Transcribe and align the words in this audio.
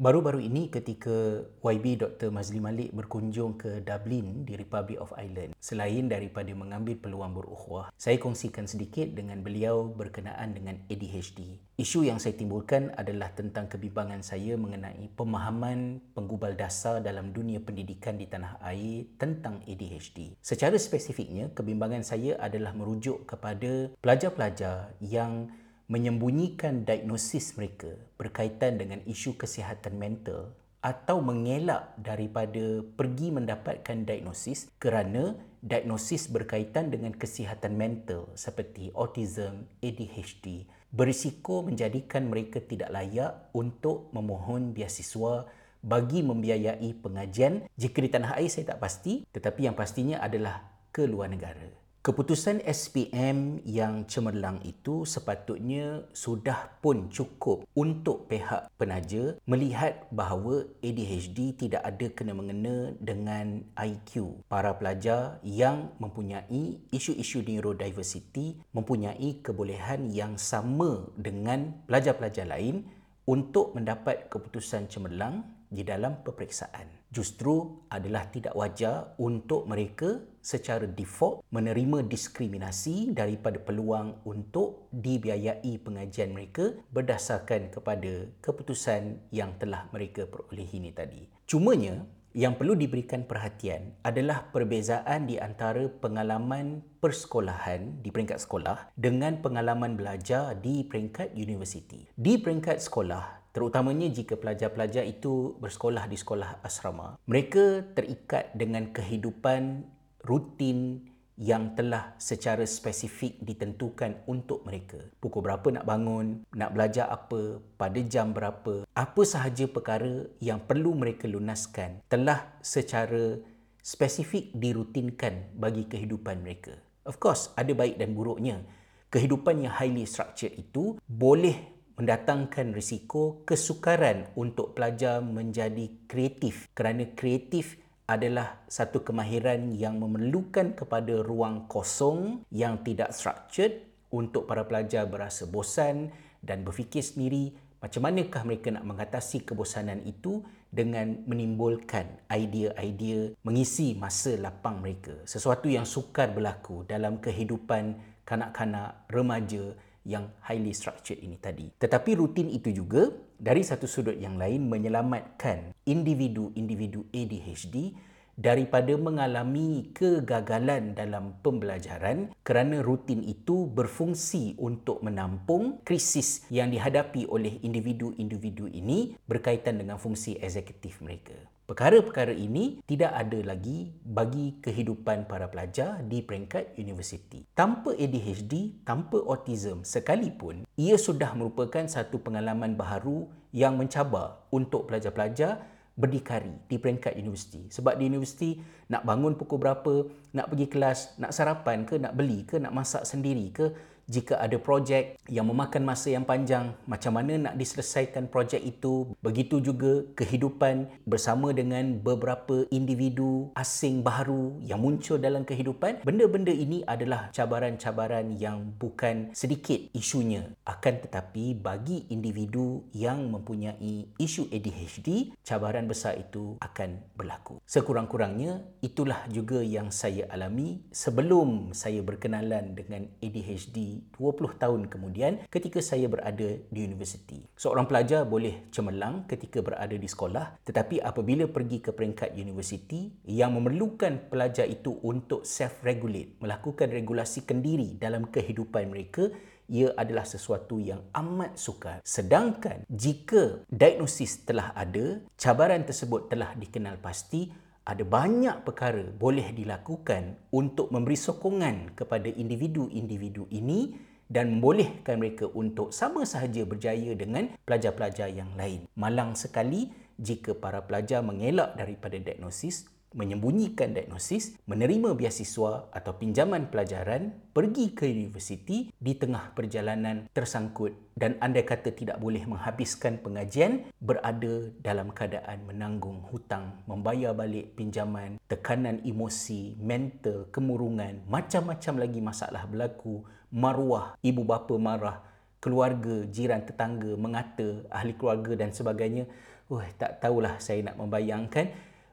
Baru-baru 0.00 0.40
ini 0.40 0.72
ketika 0.72 1.44
YB 1.60 2.00
Dr. 2.00 2.32
Mazli 2.32 2.56
Malik 2.56 2.88
berkunjung 2.96 3.60
ke 3.60 3.84
Dublin 3.84 4.48
di 4.48 4.56
Republic 4.56 4.96
of 4.96 5.12
Ireland, 5.12 5.52
selain 5.60 6.08
daripada 6.08 6.48
mengambil 6.56 6.96
peluang 6.96 7.36
berukhuwah, 7.36 7.92
saya 8.00 8.16
kongsikan 8.16 8.64
sedikit 8.64 9.12
dengan 9.12 9.44
beliau 9.44 9.92
berkenaan 9.92 10.56
dengan 10.56 10.80
ADHD. 10.88 11.60
Isu 11.76 12.08
yang 12.08 12.16
saya 12.16 12.32
timbulkan 12.32 12.96
adalah 12.96 13.28
tentang 13.36 13.68
kebimbangan 13.68 14.24
saya 14.24 14.56
mengenai 14.56 15.12
pemahaman 15.20 16.00
penggubal 16.16 16.56
dasar 16.56 17.04
dalam 17.04 17.36
dunia 17.36 17.60
pendidikan 17.60 18.16
di 18.16 18.24
tanah 18.24 18.56
air 18.64 19.04
tentang 19.20 19.60
ADHD. 19.68 20.32
Secara 20.40 20.80
spesifiknya, 20.80 21.52
kebimbangan 21.52 22.08
saya 22.08 22.40
adalah 22.40 22.72
merujuk 22.72 23.28
kepada 23.28 23.92
pelajar-pelajar 24.00 24.96
yang 25.04 25.52
menyembunyikan 25.90 26.86
diagnosis 26.86 27.58
mereka 27.58 27.90
berkaitan 28.14 28.78
dengan 28.78 29.02
isu 29.10 29.34
kesihatan 29.34 29.98
mental 29.98 30.54
atau 30.80 31.18
mengelak 31.18 31.92
daripada 31.98 32.86
pergi 32.94 33.34
mendapatkan 33.34 34.06
diagnosis 34.06 34.70
kerana 34.78 35.34
diagnosis 35.60 36.30
berkaitan 36.30 36.88
dengan 36.88 37.12
kesihatan 37.12 37.74
mental 37.74 38.30
seperti 38.38 38.94
autism, 38.94 39.66
ADHD 39.82 40.64
berisiko 40.94 41.66
menjadikan 41.66 42.30
mereka 42.30 42.62
tidak 42.62 42.94
layak 42.94 43.50
untuk 43.50 44.14
memohon 44.14 44.70
biasiswa 44.70 45.50
bagi 45.82 46.22
membiayai 46.22 46.90
pengajian 47.02 47.66
jika 47.74 47.98
di 47.98 48.10
tanah 48.14 48.38
air 48.38 48.46
saya 48.46 48.74
tak 48.74 48.82
pasti 48.82 49.26
tetapi 49.34 49.66
yang 49.66 49.74
pastinya 49.74 50.22
adalah 50.22 50.62
ke 50.94 51.02
luar 51.02 51.30
negara. 51.30 51.79
Keputusan 52.00 52.64
SPM 52.64 53.60
yang 53.68 54.08
cemerlang 54.08 54.64
itu 54.64 55.04
sepatutnya 55.04 56.08
sudah 56.16 56.80
pun 56.80 57.12
cukup 57.12 57.68
untuk 57.76 58.24
pihak 58.24 58.72
penaja 58.80 59.36
melihat 59.44 60.08
bahawa 60.08 60.64
ADHD 60.80 61.60
tidak 61.60 61.84
ada 61.84 62.08
kena-mengena 62.08 62.96
dengan 63.04 63.68
IQ 63.76 64.40
para 64.48 64.72
pelajar 64.80 65.44
yang 65.44 65.92
mempunyai 66.00 66.80
isu-isu 66.88 67.44
neurodiversity 67.44 68.56
mempunyai 68.72 69.44
kebolehan 69.44 70.08
yang 70.08 70.40
sama 70.40 71.04
dengan 71.20 71.84
pelajar-pelajar 71.84 72.48
lain 72.48 72.88
untuk 73.28 73.76
mendapat 73.76 74.32
keputusan 74.32 74.88
cemerlang 74.88 75.44
di 75.68 75.84
dalam 75.84 76.24
peperiksaan 76.24 76.99
justru 77.10 77.82
adalah 77.90 78.30
tidak 78.30 78.54
wajar 78.54 79.18
untuk 79.18 79.66
mereka 79.66 80.22
secara 80.40 80.88
default 80.88 81.44
menerima 81.52 82.06
diskriminasi 82.06 83.12
daripada 83.12 83.60
peluang 83.60 84.24
untuk 84.24 84.88
dibiayai 84.94 85.74
pengajian 85.82 86.32
mereka 86.32 86.72
berdasarkan 86.94 87.68
kepada 87.74 88.30
keputusan 88.40 89.30
yang 89.34 89.52
telah 89.60 89.90
mereka 89.92 90.24
perolehi 90.24 90.80
ini 90.80 90.90
tadi. 90.94 91.26
Cumanya, 91.44 92.06
yang 92.30 92.54
perlu 92.54 92.78
diberikan 92.78 93.26
perhatian 93.26 93.98
adalah 94.06 94.46
perbezaan 94.54 95.26
di 95.26 95.42
antara 95.42 95.90
pengalaman 95.90 96.82
persekolahan 97.02 97.98
di 98.06 98.14
peringkat 98.14 98.38
sekolah 98.38 98.94
dengan 98.94 99.42
pengalaman 99.42 99.98
belajar 99.98 100.54
di 100.54 100.86
peringkat 100.86 101.34
universiti. 101.34 102.06
Di 102.14 102.38
peringkat 102.38 102.78
sekolah, 102.78 103.50
terutamanya 103.50 104.06
jika 104.06 104.38
pelajar-pelajar 104.38 105.02
itu 105.02 105.58
bersekolah 105.58 106.06
di 106.06 106.14
sekolah 106.14 106.62
asrama. 106.62 107.18
Mereka 107.26 107.98
terikat 107.98 108.54
dengan 108.54 108.94
kehidupan 108.94 109.82
rutin 110.22 111.09
yang 111.40 111.72
telah 111.72 112.12
secara 112.20 112.68
spesifik 112.68 113.40
ditentukan 113.40 114.28
untuk 114.28 114.60
mereka. 114.68 115.00
Pukul 115.24 115.40
berapa 115.40 115.64
nak 115.72 115.88
bangun, 115.88 116.44
nak 116.52 116.76
belajar 116.76 117.08
apa, 117.08 117.56
pada 117.80 117.96
jam 118.04 118.36
berapa, 118.36 118.84
apa 118.92 119.22
sahaja 119.24 119.64
perkara 119.64 120.28
yang 120.44 120.60
perlu 120.60 120.92
mereka 120.92 121.24
lunaskan 121.24 122.04
telah 122.12 122.60
secara 122.60 123.40
spesifik 123.80 124.52
dirutinkan 124.52 125.56
bagi 125.56 125.88
kehidupan 125.88 126.44
mereka. 126.44 126.76
Of 127.08 127.16
course, 127.16 127.48
ada 127.56 127.72
baik 127.72 127.96
dan 127.96 128.12
buruknya. 128.12 128.60
Kehidupan 129.08 129.64
yang 129.64 129.72
highly 129.72 130.04
structured 130.04 130.52
itu 130.52 131.00
boleh 131.08 131.80
mendatangkan 131.96 132.76
risiko 132.76 133.44
kesukaran 133.48 134.28
untuk 134.36 134.76
pelajar 134.76 135.24
menjadi 135.24 135.88
kreatif 136.04 136.68
kerana 136.76 137.12
kreatif 137.16 137.79
adalah 138.10 138.66
satu 138.66 139.06
kemahiran 139.06 139.70
yang 139.70 140.02
memerlukan 140.02 140.74
kepada 140.74 141.22
ruang 141.22 141.70
kosong 141.70 142.42
yang 142.50 142.82
tidak 142.82 143.14
structured 143.14 143.86
untuk 144.10 144.50
para 144.50 144.66
pelajar 144.66 145.06
berasa 145.06 145.46
bosan 145.46 146.10
dan 146.42 146.66
berfikir 146.66 147.06
sendiri 147.06 147.54
macam 147.78 148.10
manakah 148.10 148.42
mereka 148.42 148.74
nak 148.74 148.82
mengatasi 148.82 149.46
kebosanan 149.46 150.02
itu 150.02 150.42
dengan 150.74 151.22
menimbulkan 151.24 152.26
idea-idea 152.26 153.38
mengisi 153.46 153.94
masa 153.94 154.34
lapang 154.36 154.82
mereka. 154.82 155.14
Sesuatu 155.22 155.70
yang 155.70 155.86
sukar 155.86 156.34
berlaku 156.34 156.82
dalam 156.90 157.22
kehidupan 157.22 157.94
kanak-kanak, 158.26 159.06
remaja 159.06 159.74
yang 160.02 160.34
highly 160.42 160.74
structured 160.74 161.22
ini 161.22 161.38
tadi. 161.38 161.70
Tetapi 161.78 162.10
rutin 162.18 162.50
itu 162.50 162.74
juga 162.74 163.10
dari 163.40 163.64
satu 163.64 163.88
sudut 163.88 164.20
yang 164.20 164.36
lain 164.36 164.68
menyelamatkan 164.68 165.72
individu-individu 165.88 167.08
ADHD 167.08 167.96
daripada 168.40 168.96
mengalami 168.96 169.92
kegagalan 169.96 170.96
dalam 170.96 171.36
pembelajaran 171.44 172.32
kerana 172.40 172.80
rutin 172.80 173.20
itu 173.24 173.68
berfungsi 173.68 174.56
untuk 174.60 175.00
menampung 175.00 175.80
krisis 175.84 176.48
yang 176.52 176.72
dihadapi 176.72 177.28
oleh 177.28 177.60
individu-individu 177.60 178.68
ini 178.72 179.16
berkaitan 179.24 179.76
dengan 179.76 180.00
fungsi 180.00 180.40
eksekutif 180.40 181.04
mereka. 181.04 181.36
Perkara-perkara 181.70 182.34
ini 182.34 182.82
tidak 182.82 183.14
ada 183.14 183.54
lagi 183.54 183.94
bagi 184.02 184.58
kehidupan 184.58 185.30
para 185.30 185.46
pelajar 185.46 186.02
di 186.02 186.18
peringkat 186.18 186.74
universiti. 186.74 187.46
Tanpa 187.54 187.94
ADHD, 187.94 188.82
tanpa 188.82 189.22
autism 189.22 189.86
sekalipun, 189.86 190.66
ia 190.74 190.98
sudah 190.98 191.30
merupakan 191.38 191.86
satu 191.86 192.18
pengalaman 192.18 192.74
baharu 192.74 193.30
yang 193.54 193.78
mencabar 193.78 194.42
untuk 194.50 194.90
pelajar-pelajar 194.90 195.62
berdikari 195.94 196.58
di 196.66 196.74
peringkat 196.74 197.14
universiti. 197.14 197.70
Sebab 197.70 198.02
di 198.02 198.10
universiti 198.10 198.58
nak 198.90 199.06
bangun 199.06 199.38
pukul 199.38 199.62
berapa, 199.62 200.10
nak 200.34 200.50
pergi 200.50 200.66
kelas, 200.66 201.22
nak 201.22 201.30
sarapan 201.30 201.86
ke, 201.86 202.02
nak 202.02 202.18
beli 202.18 202.50
ke, 202.50 202.58
nak 202.58 202.74
masak 202.74 203.06
sendiri 203.06 203.46
ke, 203.54 203.70
jika 204.10 204.42
ada 204.42 204.58
projek 204.58 205.22
yang 205.30 205.46
memakan 205.46 205.86
masa 205.86 206.10
yang 206.10 206.26
panjang, 206.26 206.74
macam 206.90 207.14
mana 207.14 207.38
nak 207.38 207.54
diselesaikan 207.54 208.26
projek 208.26 208.58
itu. 208.58 209.14
Begitu 209.22 209.62
juga 209.62 210.02
kehidupan 210.18 211.06
bersama 211.06 211.54
dengan 211.54 212.02
beberapa 212.02 212.66
individu 212.74 213.54
asing 213.54 214.02
baru 214.02 214.58
yang 214.66 214.82
muncul 214.82 215.14
dalam 215.22 215.46
kehidupan. 215.46 216.02
Benda-benda 216.02 216.50
ini 216.50 216.82
adalah 216.82 217.30
cabaran-cabaran 217.30 218.34
yang 218.34 218.74
bukan 218.74 219.30
sedikit 219.30 219.78
isunya. 219.94 220.50
Akan 220.66 220.98
tetapi 220.98 221.54
bagi 221.54 222.10
individu 222.10 222.90
yang 222.90 223.30
mempunyai 223.30 224.10
isu 224.18 224.50
ADHD, 224.50 225.38
cabaran 225.46 225.86
besar 225.86 226.18
itu 226.18 226.58
akan 226.58 226.98
berlaku. 227.14 227.62
Sekurang-kurangnya, 227.62 228.66
itulah 228.82 229.22
juga 229.30 229.62
yang 229.62 229.94
saya 229.94 230.26
alami 230.34 230.82
sebelum 230.90 231.70
saya 231.70 232.02
berkenalan 232.02 232.74
dengan 232.74 233.06
ADHD 233.22 233.99
20 234.16 234.56
tahun 234.56 234.88
kemudian 234.88 235.32
ketika 235.52 235.84
saya 235.84 236.08
berada 236.08 236.58
di 236.58 236.80
universiti. 236.80 237.44
Seorang 237.54 237.84
pelajar 237.84 238.24
boleh 238.24 238.68
cemerlang 238.72 239.28
ketika 239.28 239.60
berada 239.60 239.94
di 239.94 240.08
sekolah 240.08 240.60
tetapi 240.64 241.00
apabila 241.04 241.46
pergi 241.46 241.78
ke 241.84 241.90
peringkat 241.92 242.36
universiti 242.36 243.12
yang 243.28 243.56
memerlukan 243.56 244.32
pelajar 244.32 244.64
itu 244.64 244.96
untuk 245.04 245.44
self-regulate, 245.44 246.40
melakukan 246.40 246.88
regulasi 246.88 247.44
kendiri 247.44 247.96
dalam 248.00 248.28
kehidupan 248.28 248.88
mereka, 248.90 249.28
ia 249.70 249.94
adalah 249.94 250.26
sesuatu 250.26 250.82
yang 250.82 251.06
amat 251.14 251.54
sukar. 251.54 252.02
Sedangkan 252.02 252.82
jika 252.90 253.62
diagnosis 253.70 254.42
telah 254.42 254.74
ada, 254.74 255.22
cabaran 255.38 255.86
tersebut 255.86 256.26
telah 256.26 256.58
dikenal 256.58 256.98
pasti, 256.98 257.69
ada 257.90 258.06
banyak 258.06 258.62
perkara 258.62 259.02
boleh 259.02 259.50
dilakukan 259.50 260.38
untuk 260.54 260.94
memberi 260.94 261.18
sokongan 261.18 261.98
kepada 261.98 262.30
individu-individu 262.30 263.50
ini 263.50 263.98
dan 264.30 264.54
membolehkan 264.54 265.18
mereka 265.18 265.50
untuk 265.50 265.90
sama 265.90 266.22
sahaja 266.22 266.62
berjaya 266.62 267.18
dengan 267.18 267.50
pelajar-pelajar 267.66 268.30
yang 268.30 268.54
lain. 268.54 268.86
Malang 268.94 269.34
sekali 269.34 269.90
jika 270.14 270.54
para 270.54 270.86
pelajar 270.86 271.18
mengelak 271.18 271.74
daripada 271.74 272.14
diagnosis 272.14 272.86
menyembunyikan 273.12 273.90
diagnosis, 273.90 274.54
menerima 274.70 275.18
biasiswa 275.18 275.90
atau 275.90 276.12
pinjaman 276.14 276.70
pelajaran, 276.70 277.34
pergi 277.50 277.90
ke 277.90 278.06
universiti 278.06 278.94
di 278.94 279.12
tengah 279.18 279.50
perjalanan 279.54 280.30
tersangkut. 280.30 280.94
Dan 281.18 281.36
andai 281.42 281.66
kata 281.66 281.92
tidak 281.92 282.22
boleh 282.22 282.46
menghabiskan 282.46 283.18
pengajian, 283.20 283.90
berada 283.98 284.70
dalam 284.80 285.10
keadaan 285.10 285.66
menanggung 285.66 286.22
hutang, 286.30 286.80
membayar 286.86 287.34
balik 287.34 287.74
pinjaman, 287.74 288.38
tekanan 288.46 289.02
emosi, 289.02 289.76
mental, 289.82 290.48
kemurungan, 290.54 291.26
macam-macam 291.26 291.94
lagi 291.98 292.20
masalah 292.22 292.64
berlaku, 292.64 293.26
maruah, 293.50 294.14
ibu 294.22 294.46
bapa 294.46 294.78
marah, 294.78 295.18
keluarga, 295.60 296.24
jiran, 296.30 296.64
tetangga 296.64 297.12
mengata, 297.18 297.84
ahli 297.92 298.16
keluarga 298.16 298.56
dan 298.56 298.72
sebagainya. 298.72 299.28
Oh 299.70 299.84
tak 300.00 300.18
tahulah 300.18 300.58
saya 300.58 300.82
nak 300.82 300.98
membayangkan. 300.98 301.70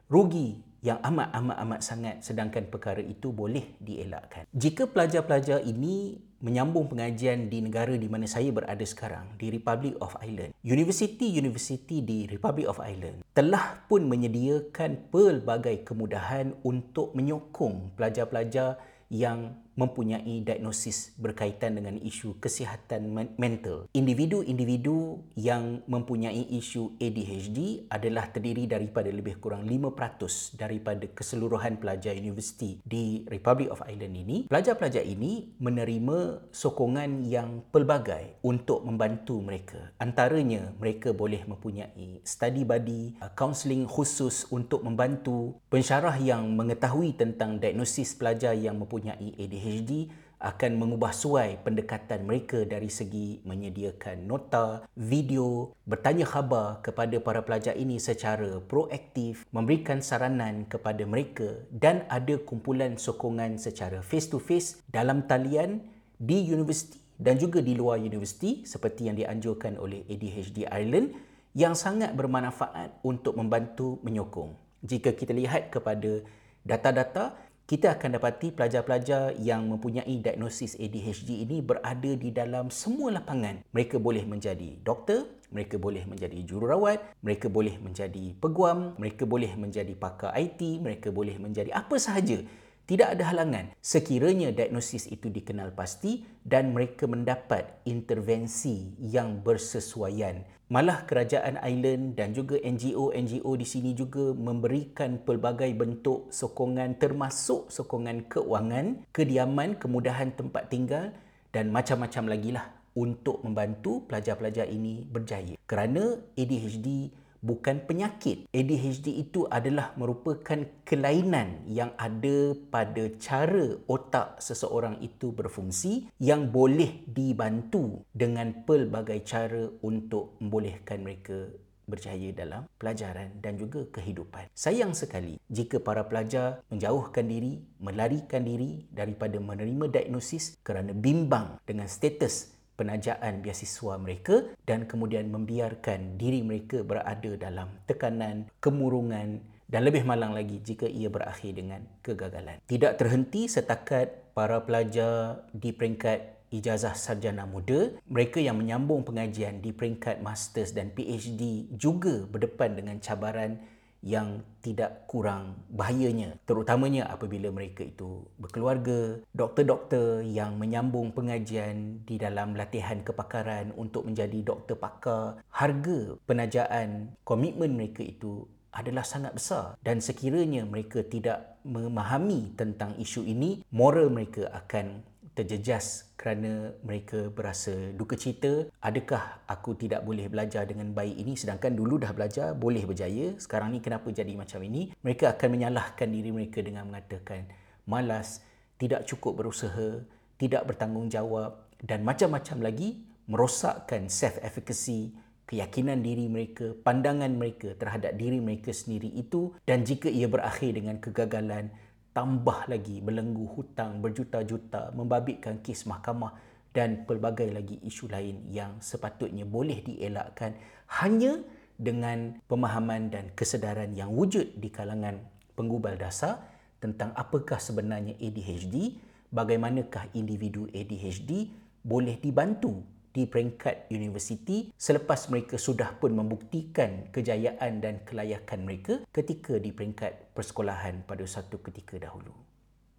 Rugi 0.08 0.67
yang 0.78 1.02
amat-amat-amat 1.02 1.80
sangat 1.82 2.16
sedangkan 2.22 2.70
perkara 2.70 3.02
itu 3.02 3.34
boleh 3.34 3.74
dielakkan. 3.82 4.46
Jika 4.54 4.86
pelajar-pelajar 4.86 5.66
ini 5.66 6.22
menyambung 6.38 6.86
pengajian 6.86 7.50
di 7.50 7.58
negara 7.58 7.98
di 7.98 8.06
mana 8.06 8.30
saya 8.30 8.54
berada 8.54 8.86
sekarang, 8.86 9.34
di 9.34 9.50
Republic 9.50 9.98
of 9.98 10.14
Ireland, 10.22 10.54
universiti-universiti 10.62 12.06
di 12.06 12.30
Republic 12.30 12.70
of 12.70 12.78
Ireland 12.78 13.26
telah 13.34 13.82
pun 13.90 14.06
menyediakan 14.06 15.10
pelbagai 15.10 15.82
kemudahan 15.82 16.54
untuk 16.62 17.10
menyokong 17.18 17.98
pelajar-pelajar 17.98 18.78
yang 19.10 19.56
mempunyai 19.78 20.42
diagnosis 20.42 21.14
berkaitan 21.14 21.78
dengan 21.78 21.94
isu 22.02 22.42
kesihatan 22.42 23.06
mental. 23.38 23.86
Individu-individu 23.94 25.22
yang 25.38 25.86
mempunyai 25.86 26.50
isu 26.58 26.98
ADHD 26.98 27.86
adalah 27.86 28.26
terdiri 28.34 28.66
daripada 28.66 29.06
lebih 29.14 29.38
kurang 29.38 29.62
5% 29.70 30.58
daripada 30.58 31.06
keseluruhan 31.06 31.78
pelajar 31.78 32.18
universiti 32.18 32.82
di 32.82 33.22
Republic 33.30 33.70
of 33.70 33.86
Ireland 33.86 34.18
ini. 34.18 34.36
Pelajar-pelajar 34.50 35.06
ini 35.06 35.54
menerima 35.62 36.50
sokongan 36.50 37.22
yang 37.22 37.62
pelbagai 37.70 38.42
untuk 38.42 38.82
membantu 38.82 39.38
mereka. 39.38 39.94
Antaranya, 40.02 40.74
mereka 40.82 41.14
boleh 41.14 41.46
mempunyai 41.46 42.18
study 42.26 42.66
buddy, 42.66 43.14
counselling 43.38 43.86
khusus 43.86 44.42
untuk 44.50 44.82
membantu 44.82 45.54
pensyarah 45.70 46.18
yang 46.18 46.50
mengetahui 46.58 47.14
tentang 47.14 47.62
diagnosis 47.62 48.18
pelajar 48.18 48.58
yang 48.58 48.82
mempunyai 48.82 49.38
ADHD 49.38 49.67
PhD 49.68 50.08
akan 50.38 50.78
mengubah 50.78 51.10
suai 51.10 51.58
pendekatan 51.66 52.22
mereka 52.22 52.62
dari 52.62 52.86
segi 52.86 53.42
menyediakan 53.42 54.24
nota, 54.24 54.86
video, 54.94 55.74
bertanya 55.82 56.24
khabar 56.24 56.78
kepada 56.78 57.18
para 57.18 57.42
pelajar 57.42 57.74
ini 57.74 57.98
secara 57.98 58.62
proaktif, 58.62 59.42
memberikan 59.50 59.98
saranan 59.98 60.64
kepada 60.70 61.02
mereka 61.02 61.58
dan 61.74 62.06
ada 62.06 62.38
kumpulan 62.38 62.94
sokongan 62.94 63.58
secara 63.58 63.98
face 63.98 64.30
to 64.30 64.38
face 64.38 64.78
dalam 64.94 65.26
talian 65.26 65.82
di 66.16 66.46
universiti 66.46 67.02
dan 67.18 67.34
juga 67.34 67.58
di 67.58 67.74
luar 67.74 67.98
universiti 67.98 68.62
seperti 68.62 69.10
yang 69.10 69.18
dianjurkan 69.18 69.74
oleh 69.74 70.06
ADHD 70.06 70.70
Ireland 70.70 71.18
yang 71.58 71.74
sangat 71.74 72.14
bermanfaat 72.14 73.02
untuk 73.02 73.34
membantu 73.34 73.98
menyokong. 74.06 74.54
Jika 74.86 75.18
kita 75.18 75.34
lihat 75.34 75.74
kepada 75.74 76.22
data-data 76.62 77.34
kita 77.68 78.00
akan 78.00 78.16
dapati 78.16 78.48
pelajar-pelajar 78.48 79.36
yang 79.36 79.68
mempunyai 79.68 80.24
diagnosis 80.24 80.72
ADHD 80.80 81.44
ini 81.44 81.60
berada 81.60 82.16
di 82.16 82.32
dalam 82.32 82.72
semua 82.72 83.20
lapangan. 83.20 83.60
Mereka 83.76 84.00
boleh 84.00 84.24
menjadi 84.24 84.80
doktor, 84.80 85.28
mereka 85.52 85.76
boleh 85.76 86.08
menjadi 86.08 86.40
jururawat, 86.48 87.20
mereka 87.20 87.52
boleh 87.52 87.76
menjadi 87.76 88.32
peguam, 88.40 88.96
mereka 88.96 89.28
boleh 89.28 89.52
menjadi 89.52 89.92
pakar 89.92 90.32
IT, 90.40 90.80
mereka 90.80 91.12
boleh 91.12 91.36
menjadi 91.36 91.68
apa 91.76 92.00
sahaja. 92.00 92.40
Tidak 92.88 93.04
ada 93.04 93.36
halangan 93.36 93.76
sekiranya 93.84 94.48
diagnosis 94.48 95.04
itu 95.12 95.28
dikenal 95.28 95.76
pasti 95.76 96.24
dan 96.40 96.72
mereka 96.72 97.04
mendapat 97.04 97.84
intervensi 97.84 98.96
yang 98.96 99.44
bersesuaian 99.44 100.40
Malah 100.68 101.08
kerajaan 101.08 101.56
Island 101.64 102.12
dan 102.12 102.36
juga 102.36 102.60
NGO-NGO 102.60 103.56
di 103.56 103.64
sini 103.64 103.96
juga 103.96 104.36
memberikan 104.36 105.16
pelbagai 105.16 105.72
bentuk 105.72 106.28
sokongan 106.28 107.00
termasuk 107.00 107.72
sokongan 107.72 108.28
keuangan, 108.28 109.08
kediaman, 109.08 109.80
kemudahan 109.80 110.28
tempat 110.36 110.68
tinggal 110.68 111.16
dan 111.56 111.72
macam-macam 111.72 112.24
lagi 112.28 112.52
lah 112.52 112.68
untuk 112.92 113.40
membantu 113.48 114.04
pelajar-pelajar 114.12 114.68
ini 114.68 115.08
berjaya. 115.08 115.56
Kerana 115.64 116.20
ADHD 116.36 117.16
bukan 117.40 117.84
penyakit. 117.86 118.46
ADHD 118.50 119.22
itu 119.22 119.46
adalah 119.50 119.94
merupakan 119.94 120.58
kelainan 120.82 121.62
yang 121.68 121.94
ada 121.98 122.54
pada 122.68 123.10
cara 123.18 123.78
otak 123.86 124.42
seseorang 124.42 124.98
itu 125.02 125.30
berfungsi 125.30 126.10
yang 126.18 126.50
boleh 126.50 127.06
dibantu 127.06 128.02
dengan 128.10 128.66
pelbagai 128.66 129.22
cara 129.22 129.70
untuk 129.82 130.38
membolehkan 130.42 131.02
mereka 131.02 131.48
berjaya 131.88 132.28
dalam 132.36 132.68
pelajaran 132.76 133.40
dan 133.40 133.56
juga 133.56 133.88
kehidupan. 133.88 134.52
Sayang 134.52 134.92
sekali 134.92 135.40
jika 135.48 135.80
para 135.80 136.04
pelajar 136.04 136.60
menjauhkan 136.68 137.24
diri, 137.24 137.64
melarikan 137.80 138.44
diri 138.44 138.84
daripada 138.92 139.40
menerima 139.40 139.88
diagnosis 139.88 140.60
kerana 140.60 140.92
bimbang 140.92 141.56
dengan 141.64 141.88
status 141.88 142.57
penajaan 142.78 143.42
biasiswa 143.42 143.98
mereka 143.98 144.46
dan 144.62 144.86
kemudian 144.86 145.26
membiarkan 145.28 146.14
diri 146.14 146.46
mereka 146.46 146.86
berada 146.86 147.34
dalam 147.34 147.74
tekanan, 147.90 148.46
kemurungan 148.62 149.42
dan 149.68 149.80
lebih 149.84 150.06
malang 150.06 150.32
lagi 150.32 150.62
jika 150.62 150.86
ia 150.86 151.10
berakhir 151.10 151.58
dengan 151.58 151.82
kegagalan. 152.00 152.62
Tidak 152.64 152.94
terhenti 152.96 153.50
setakat 153.50 154.32
para 154.32 154.62
pelajar 154.62 155.44
di 155.50 155.74
peringkat 155.74 156.38
ijazah 156.48 156.96
sarjana 156.96 157.44
muda, 157.44 157.92
mereka 158.08 158.40
yang 158.40 158.56
menyambung 158.56 159.04
pengajian 159.04 159.60
di 159.60 159.76
peringkat 159.76 160.24
masters 160.24 160.72
dan 160.72 160.88
PhD 160.96 161.68
juga 161.76 162.24
berdepan 162.24 162.80
dengan 162.80 162.96
cabaran 163.04 163.60
yang 164.02 164.46
tidak 164.62 165.10
kurang 165.10 165.58
bahayanya 165.74 166.38
terutamanya 166.46 167.10
apabila 167.10 167.50
mereka 167.50 167.82
itu 167.82 168.22
berkeluarga 168.38 169.18
doktor-doktor 169.34 170.22
yang 170.22 170.54
menyambung 170.54 171.10
pengajian 171.10 172.06
di 172.06 172.14
dalam 172.14 172.54
latihan 172.54 173.02
kepakaran 173.02 173.74
untuk 173.74 174.06
menjadi 174.06 174.38
doktor 174.46 174.78
pakar. 174.78 175.42
Harga 175.50 176.14
penajaan 176.26 177.18
komitmen 177.26 177.74
mereka 177.74 178.06
itu 178.06 178.46
adalah 178.70 179.02
sangat 179.02 179.34
besar 179.34 179.74
dan 179.82 179.98
sekiranya 179.98 180.62
mereka 180.62 181.02
tidak 181.02 181.58
memahami 181.66 182.54
tentang 182.54 182.94
isu 183.00 183.26
ini 183.26 183.64
moral 183.74 184.12
mereka 184.12 184.46
akan 184.54 185.02
terjejas 185.38 186.10
kerana 186.18 186.74
mereka 186.82 187.30
berasa 187.30 187.70
duka 187.94 188.18
cita 188.18 188.66
adakah 188.82 189.46
aku 189.46 189.78
tidak 189.78 190.02
boleh 190.02 190.26
belajar 190.26 190.66
dengan 190.66 190.90
baik 190.90 191.14
ini? 191.14 191.38
Sedangkan 191.38 191.78
dulu 191.78 192.02
dah 192.02 192.10
belajar 192.10 192.58
boleh 192.58 192.82
berjaya. 192.82 193.38
Sekarang 193.38 193.70
ni 193.70 193.78
kenapa 193.78 194.10
jadi 194.10 194.34
macam 194.34 194.58
ini? 194.66 194.90
Mereka 195.06 195.38
akan 195.38 195.48
menyalahkan 195.54 196.10
diri 196.10 196.34
mereka 196.34 196.58
dengan 196.58 196.90
mengatakan 196.90 197.46
malas 197.86 198.42
tidak 198.82 199.06
cukup 199.06 199.38
berusaha 199.46 200.02
tidak 200.38 200.66
bertanggungjawab 200.66 201.78
dan 201.82 202.02
macam-macam 202.02 202.58
lagi 202.66 203.06
merosakkan 203.30 204.10
self 204.10 204.42
efficacy 204.42 205.14
keyakinan 205.48 206.04
diri 206.04 206.28
mereka 206.28 206.76
pandangan 206.84 207.32
mereka 207.32 207.72
terhadap 207.74 208.14
diri 208.20 208.38
mereka 208.38 208.70
sendiri 208.70 209.08
itu. 209.16 209.56
Dan 209.64 209.82
jika 209.82 210.12
ia 210.12 210.28
berakhir 210.28 210.76
dengan 210.76 211.00
kegagalan 211.00 211.72
tambah 212.18 212.66
lagi 212.66 212.98
belenggu 212.98 213.46
hutang 213.54 214.02
berjuta-juta, 214.02 214.90
membabitkan 214.90 215.62
kes 215.62 215.86
mahkamah 215.86 216.34
dan 216.74 217.06
pelbagai 217.06 217.46
lagi 217.54 217.78
isu 217.86 218.10
lain 218.10 218.42
yang 218.50 218.82
sepatutnya 218.82 219.46
boleh 219.46 219.86
dielakkan 219.86 220.58
hanya 220.98 221.38
dengan 221.78 222.42
pemahaman 222.50 223.14
dan 223.14 223.30
kesedaran 223.38 223.94
yang 223.94 224.10
wujud 224.10 224.58
di 224.58 224.66
kalangan 224.66 225.22
penggubal 225.54 225.94
dasar 225.94 226.42
tentang 226.82 227.14
apakah 227.14 227.62
sebenarnya 227.62 228.18
ADHD, 228.18 228.98
bagaimanakah 229.30 230.10
individu 230.18 230.66
ADHD 230.74 231.54
boleh 231.86 232.18
dibantu 232.18 232.82
di 233.18 233.26
peringkat 233.26 233.90
universiti 233.90 234.70
selepas 234.78 235.26
mereka 235.26 235.58
sudah 235.58 235.98
pun 235.98 236.14
membuktikan 236.14 237.10
kejayaan 237.10 237.82
dan 237.82 238.06
kelayakan 238.06 238.62
mereka 238.62 239.02
ketika 239.10 239.58
di 239.58 239.74
peringkat 239.74 240.30
persekolahan 240.38 241.02
pada 241.02 241.26
satu 241.26 241.58
ketika 241.58 241.98
dahulu. 241.98 242.30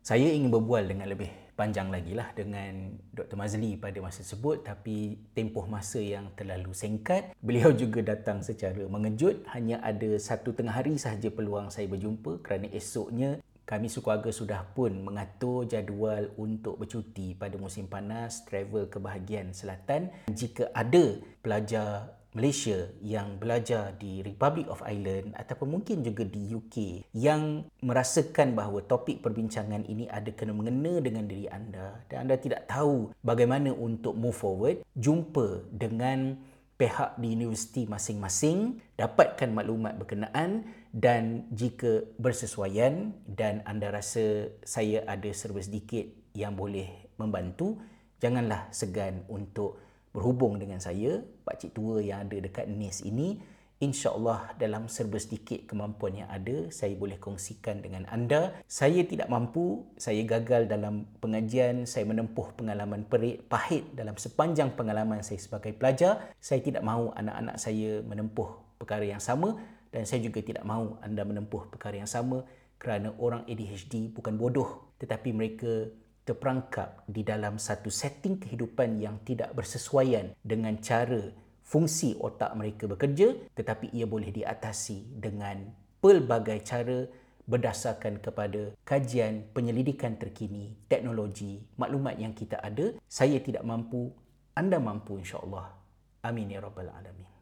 Saya 0.03 0.27
ingin 0.27 0.51
berbual 0.51 0.91
dengan 0.91 1.07
lebih 1.07 1.31
panjang 1.59 1.91
lagi 1.91 2.15
lah 2.15 2.31
dengan 2.31 2.95
Dr. 3.11 3.35
Mazli 3.35 3.75
pada 3.75 3.99
masa 3.99 4.23
tersebut 4.23 4.63
tapi 4.63 5.19
tempoh 5.35 5.67
masa 5.67 5.99
yang 5.99 6.31
terlalu 6.39 6.71
singkat. 6.71 7.35
Beliau 7.45 7.75
juga 7.75 8.15
datang 8.15 8.39
secara 8.39 8.79
mengejut. 8.88 9.43
Hanya 9.51 9.83
ada 9.83 10.15
satu 10.19 10.55
tengah 10.55 10.71
hari 10.71 10.95
sahaja 10.95 11.27
peluang 11.27 11.67
saya 11.67 11.88
berjumpa 11.91 12.43
kerana 12.43 12.71
esoknya 12.71 13.43
kami 13.69 13.85
sekeluarga 13.85 14.33
sudah 14.33 14.65
pun 14.73 15.05
mengatur 15.05 15.69
jadual 15.69 16.33
untuk 16.41 16.81
bercuti 16.81 17.38
pada 17.38 17.53
musim 17.61 17.85
panas, 17.85 18.41
travel 18.41 18.89
ke 18.89 18.97
bahagian 18.97 19.53
selatan. 19.53 20.09
Jika 20.33 20.73
ada 20.73 21.21
pelajar 21.45 22.17
Malaysia 22.33 22.89
yang 23.01 23.41
belajar 23.41 23.93
di 23.97 24.21
Republic 24.21 24.69
of 24.69 24.81
Ireland 24.85 25.33
ataupun 25.33 25.81
mungkin 25.81 26.05
juga 26.05 26.25
di 26.25 26.49
UK 26.49 27.09
yang 27.17 27.65
merasakan 27.81 28.53
bahawa 28.53 28.85
topik 28.85 29.21
perbincangan 29.25 29.85
ini 29.89 30.05
ada 30.09 30.29
kena 30.33 30.53
mengena 30.53 31.01
dengan 31.01 31.25
diri 31.25 31.49
anda 31.49 32.05
dan 32.05 32.29
anda 32.29 32.38
tidak 32.38 32.69
tahu 32.69 33.13
bagaimana 33.25 33.73
untuk 33.73 34.13
move 34.13 34.38
forward, 34.38 34.81
jumpa 34.93 35.65
dengan 35.73 36.38
pihak 36.79 37.19
di 37.19 37.36
universiti 37.36 37.83
masing-masing 37.83 38.79
dapatkan 38.95 39.51
maklumat 39.51 40.00
berkenaan 40.00 40.63
dan 40.95 41.43
jika 41.51 42.07
bersesuaian 42.15 43.12
dan 43.27 43.59
anda 43.67 43.91
rasa 43.91 44.48
saya 44.63 45.03
ada 45.03 45.27
serba 45.36 45.59
sedikit 45.59 46.07
yang 46.31 46.55
boleh 46.55 47.12
membantu 47.19 47.75
janganlah 48.24 48.71
segan 48.71 49.27
untuk 49.27 49.75
berhubung 50.15 50.55
dengan 50.55 50.79
saya 50.79 51.19
pak 51.43 51.59
cik 51.59 51.75
tua 51.75 52.00
yang 52.00 52.24
ada 52.24 52.39
dekat 52.39 52.71
NIS 52.71 53.03
ini 53.03 53.58
InsyaAllah 53.79 54.59
dalam 54.59 54.91
serba 54.91 55.15
sedikit 55.15 55.63
kemampuan 55.63 56.19
yang 56.19 56.27
ada, 56.27 56.67
saya 56.67 57.00
boleh 57.00 57.15
kongsikan 57.15 57.79
dengan 57.79 58.03
anda. 58.12 58.59
Saya 58.67 59.07
tidak 59.07 59.31
mampu, 59.31 59.88
saya 59.95 60.19
gagal 60.27 60.67
dalam 60.67 61.07
pengajian, 61.24 61.88
saya 61.88 62.03
menempuh 62.03 62.59
pengalaman 62.59 63.07
perit, 63.07 63.48
pahit 63.48 63.88
dalam 63.95 64.19
sepanjang 64.19 64.75
pengalaman 64.75 65.24
saya 65.24 65.39
sebagai 65.39 65.71
pelajar. 65.71 66.36
Saya 66.43 66.59
tidak 66.59 66.83
mahu 66.83 67.15
anak-anak 67.15 67.55
saya 67.55 68.03
menempuh 68.03 68.79
perkara 68.79 69.07
yang 69.07 69.24
sama 69.24 69.55
dan 69.91 70.05
saya 70.05 70.21
juga 70.21 70.39
tidak 70.39 70.63
mahu 70.63 71.01
anda 71.01 71.25
menempuh 71.25 71.67
perkara 71.74 72.00
yang 72.00 72.09
sama 72.09 72.45
kerana 72.79 73.12
orang 73.19 73.43
ADHD 73.50 74.13
bukan 74.15 74.39
bodoh 74.39 74.95
tetapi 75.01 75.36
mereka 75.36 75.89
terperangkap 76.24 77.03
di 77.09 77.25
dalam 77.25 77.57
satu 77.57 77.89
setting 77.89 78.38
kehidupan 78.38 79.01
yang 79.01 79.17
tidak 79.25 79.50
bersesuaian 79.57 80.38
dengan 80.45 80.77
cara 80.77 81.49
fungsi 81.69 82.17
otak 82.17 82.57
mereka 82.57 82.89
bekerja 82.89 83.38
tetapi 83.53 83.93
ia 83.93 84.09
boleh 84.09 84.33
diatasi 84.33 85.21
dengan 85.21 85.69
pelbagai 86.01 86.65
cara 86.65 87.05
berdasarkan 87.49 88.21
kepada 88.21 88.77
kajian 88.85 89.41
penyelidikan 89.57 90.21
terkini, 90.21 90.77
teknologi, 90.85 91.65
maklumat 91.81 92.21
yang 92.21 92.33
kita 92.38 92.61
ada. 92.61 92.93
Saya 93.09 93.41
tidak 93.41 93.65
mampu, 93.65 94.13
anda 94.53 94.77
mampu 94.77 95.17
insya-Allah. 95.17 95.73
Amin 96.21 96.53
ya 96.53 96.61
rabbal 96.61 96.93
alamin. 96.93 97.38